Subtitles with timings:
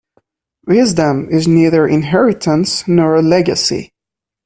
[0.65, 3.93] Wisdom is neither inheritance nor a legacy.